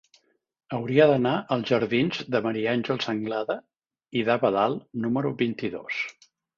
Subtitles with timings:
[0.77, 3.61] Hauria d'anar als jardins de Maria Àngels Anglada
[4.23, 6.05] i d'Abadal número vint-i-dos.